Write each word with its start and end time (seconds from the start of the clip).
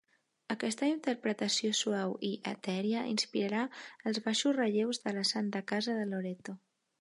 Aquesta 0.53 0.87
interpretació 0.91 1.69
suau 1.79 2.15
i 2.29 2.31
etèria 2.53 3.03
inspirarà 3.11 3.67
els 4.13 4.21
baixos 4.29 4.59
relleus 4.61 5.03
de 5.05 5.15
la 5.19 5.27
Santa 5.35 5.63
Casa 5.75 6.01
de 6.01 6.09
Loreto. 6.17 6.59